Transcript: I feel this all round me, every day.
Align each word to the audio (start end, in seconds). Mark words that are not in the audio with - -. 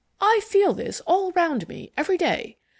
I 0.19 0.39
feel 0.43 0.73
this 0.73 0.99
all 1.01 1.31
round 1.33 1.69
me, 1.69 1.91
every 1.95 2.17
day. 2.17 2.57